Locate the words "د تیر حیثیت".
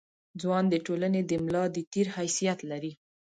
1.75-2.59